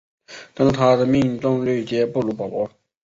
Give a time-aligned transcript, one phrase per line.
[0.55, 2.67] 但是它们的命中率皆不如保罗。